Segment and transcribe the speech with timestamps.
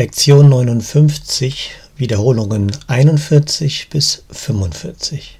[0.00, 5.38] Lektion 59, Wiederholungen 41 bis 45.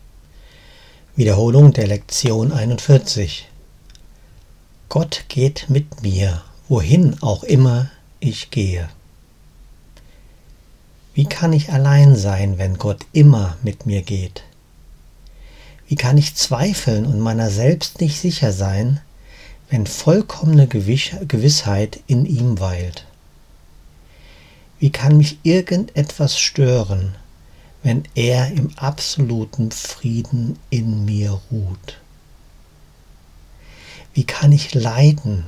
[1.16, 3.48] Wiederholung der Lektion 41.
[4.90, 8.90] Gott geht mit mir, wohin auch immer ich gehe.
[11.14, 14.42] Wie kann ich allein sein, wenn Gott immer mit mir geht?
[15.88, 19.00] Wie kann ich zweifeln und meiner selbst nicht sicher sein,
[19.70, 23.06] wenn vollkommene Gewissheit in ihm weilt?
[24.80, 27.14] Wie kann mich irgendetwas stören,
[27.82, 32.00] wenn er im absoluten Frieden in mir ruht?
[34.14, 35.44] Wie kann ich leiden,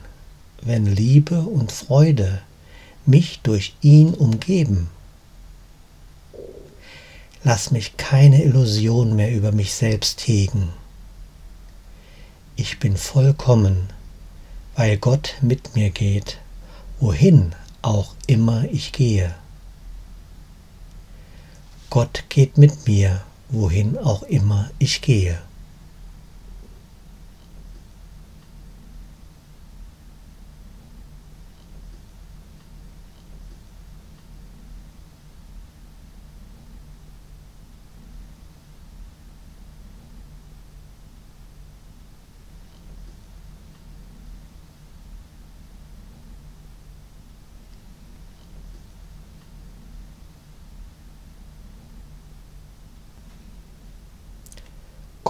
[0.60, 2.42] wenn Liebe und Freude
[3.06, 4.90] mich durch ihn umgeben?
[7.42, 10.68] Lass mich keine Illusion mehr über mich selbst hegen.
[12.54, 13.88] Ich bin vollkommen,
[14.76, 16.36] weil Gott mit mir geht,
[17.00, 19.34] wohin auch immer ich gehe.
[21.90, 25.38] Gott geht mit mir, wohin auch immer ich gehe.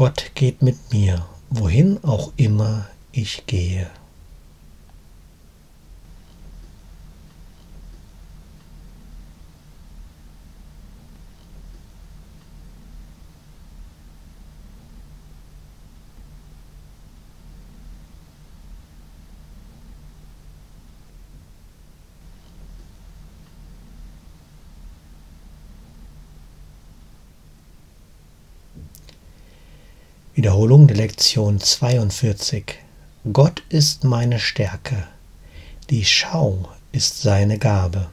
[0.02, 3.88] Gott geht mit mir, wohin auch immer ich gehe.
[30.34, 32.78] Wiederholung der Lektion 42.
[33.34, 35.06] Gott ist meine Stärke,
[35.90, 38.08] die Schau ist seine Gabe.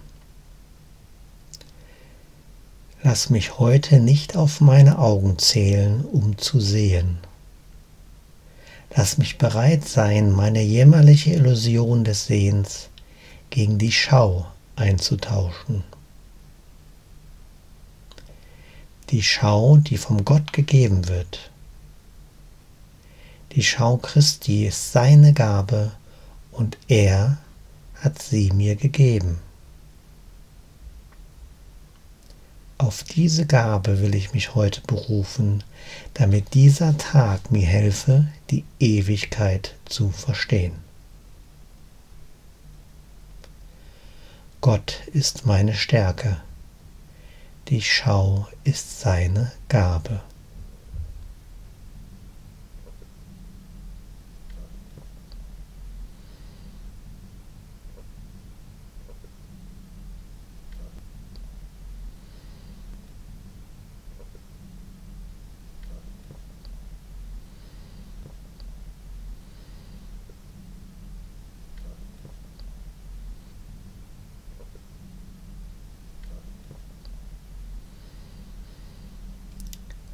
[3.04, 7.20] Lass mich heute nicht auf meine Augen zählen, um zu sehen.
[8.94, 12.90] Lass mich bereit sein, meine jämmerliche Illusion des Sehens
[13.50, 15.86] gegen die Schau einzutauschen.
[19.10, 21.49] Die Schau, die vom Gott gegeben wird,
[23.54, 25.92] die Schau Christi ist seine Gabe
[26.52, 27.38] und er
[27.96, 29.40] hat sie mir gegeben.
[32.78, 35.64] Auf diese Gabe will ich mich heute berufen,
[36.14, 40.74] damit dieser Tag mir helfe, die Ewigkeit zu verstehen.
[44.62, 46.38] Gott ist meine Stärke,
[47.68, 50.22] die Schau ist seine Gabe.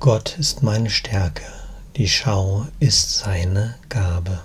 [0.06, 1.42] Gott ist meine Stärke,
[1.96, 4.44] die Schau ist seine Gabe.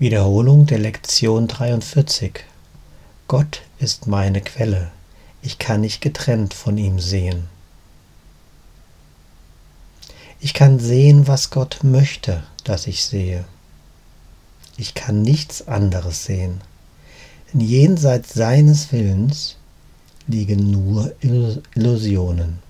[0.00, 2.44] Wiederholung der Lektion 43.
[3.26, 4.92] Gott ist meine Quelle.
[5.42, 7.48] Ich kann nicht getrennt von ihm sehen.
[10.38, 13.44] Ich kann sehen, was Gott möchte, dass ich sehe.
[14.76, 16.60] Ich kann nichts anderes sehen.
[17.52, 19.56] Denn jenseits seines Willens
[20.28, 21.12] liegen nur
[21.74, 22.60] Illusionen.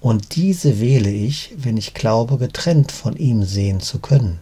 [0.00, 4.38] Und diese wähle ich, wenn ich glaube, getrennt von ihm sehen zu können.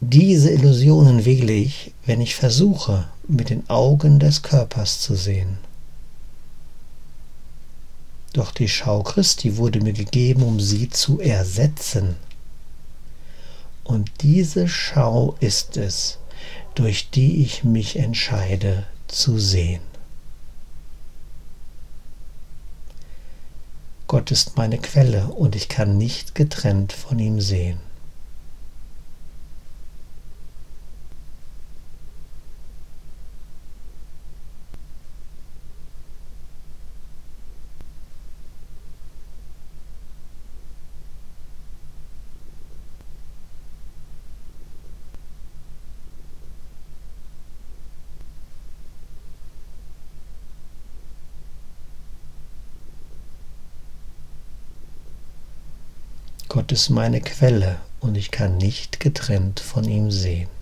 [0.00, 5.58] Diese Illusionen wähle ich, wenn ich versuche, mit den Augen des Körpers zu sehen.
[8.34, 12.16] Doch die Schau Christi wurde mir gegeben, um sie zu ersetzen.
[13.84, 16.18] Und diese Schau ist es,
[16.74, 19.93] durch die ich mich entscheide zu sehen.
[24.14, 27.80] Gott ist meine Quelle und ich kann nicht getrennt von ihm sehen.
[56.54, 60.53] Gott ist meine Quelle und ich kann nicht getrennt von ihm sehen.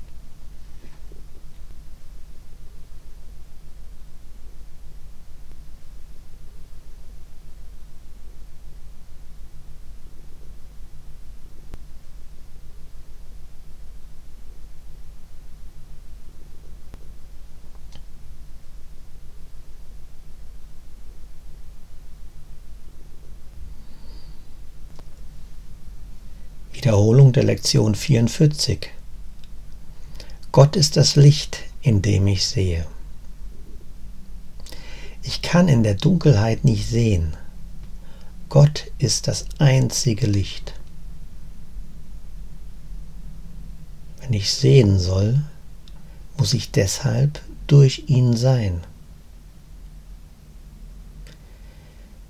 [26.83, 28.91] Wiederholung der Lektion 44.
[30.51, 32.85] Gott ist das Licht, in dem ich sehe.
[35.23, 37.37] Ich kann in der Dunkelheit nicht sehen.
[38.49, 40.75] Gott ist das einzige Licht.
[44.21, 45.41] Wenn ich sehen soll,
[46.37, 48.81] muss ich deshalb durch ihn sein.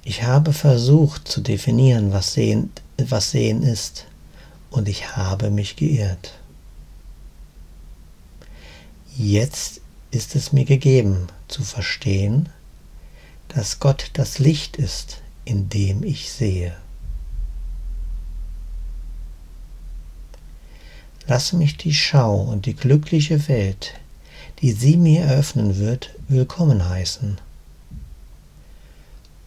[0.04, 4.08] Ich habe versucht zu definieren, was Sehen, was Sehen ist
[4.72, 6.32] und ich habe mich geirrt.
[9.16, 12.48] Jetzt ist es mir gegeben zu verstehen,
[13.48, 16.74] dass Gott das Licht ist, in dem ich sehe.
[21.26, 23.94] Lass mich die Schau und die glückliche Welt,
[24.60, 27.38] die sie mir eröffnen wird, willkommen heißen.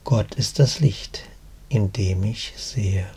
[0.03, 1.23] Gott ist das Licht,
[1.67, 3.07] in dem ich sehe.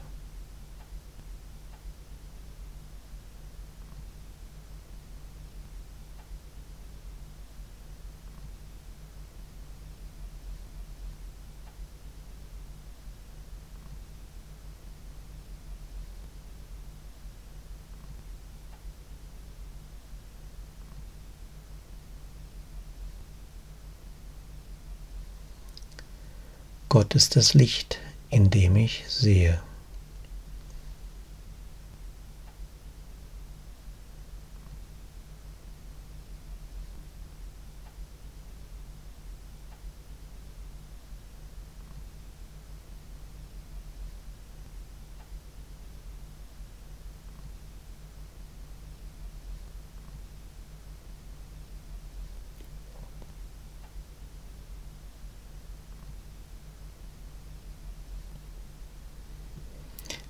[26.89, 27.99] Gott ist das Licht,
[28.31, 29.61] in dem ich sehe.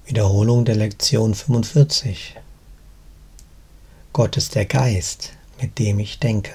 [0.09, 2.35] Wiederholung der Lektion 45.
[4.15, 6.53] Gott ist der Geist, mit dem ich denke.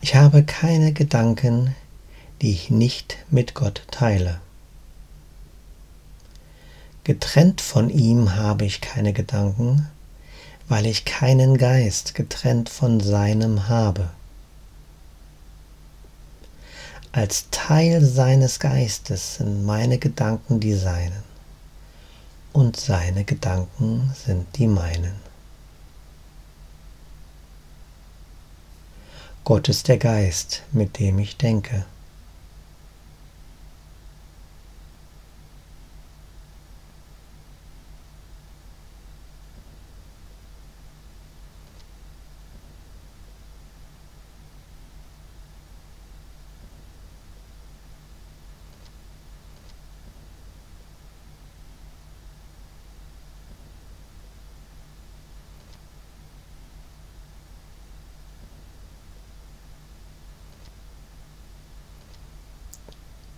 [0.00, 1.76] Ich habe keine Gedanken,
[2.40, 4.40] die ich nicht mit Gott teile.
[7.04, 9.90] Getrennt von ihm habe ich keine Gedanken,
[10.66, 14.08] weil ich keinen Geist getrennt von seinem habe.
[17.12, 21.22] Als Teil seines Geistes sind meine Gedanken die seinen
[22.52, 25.14] und seine Gedanken sind die meinen.
[29.44, 31.86] Gott ist der Geist, mit dem ich denke.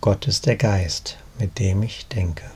[0.01, 2.49] Gott ist der Geist, mit dem ich denke.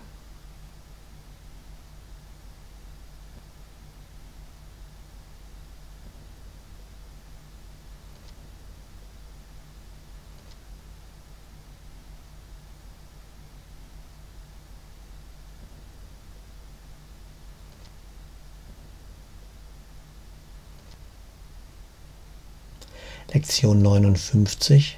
[23.31, 24.97] Lektion 59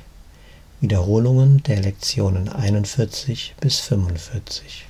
[0.80, 4.86] Wiederholungen der Lektionen 41 bis 45.